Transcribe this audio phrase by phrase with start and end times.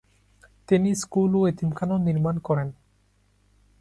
[0.69, 2.69] তিনি স্কুল ও এতিমখানাও নির্মাণ করেন।